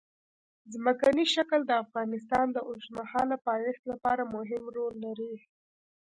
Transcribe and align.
ځمکنی 0.73 1.25
شکل 1.35 1.59
د 1.65 1.71
افغانستان 1.83 2.45
د 2.51 2.57
اوږدمهاله 2.67 3.35
پایښت 3.47 3.83
لپاره 3.91 4.23
مهم 4.35 4.63
رول 4.75 4.93
لري. 5.05 5.33